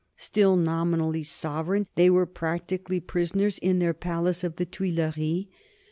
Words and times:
Still 0.17 0.55
nominally 0.55 1.21
sovereign, 1.21 1.85
they 1.93 2.09
were 2.09 2.25
practically 2.25 2.99
prisoners 2.99 3.59
in 3.59 3.77
their 3.77 3.93
palace 3.93 4.43
of 4.43 4.55
the 4.55 4.65
Tuileries. 4.65 5.45